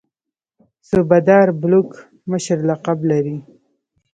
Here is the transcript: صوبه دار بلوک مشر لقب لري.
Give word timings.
صوبه 0.89 1.17
دار 1.27 1.47
بلوک 1.61 1.89
مشر 2.31 2.57
لقب 2.69 2.99
لري. 3.09 3.37